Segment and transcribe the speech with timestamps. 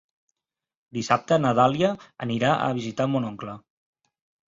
[0.99, 1.93] Dissabte na Dàlia
[2.29, 3.61] anirà a visitar mon oncle.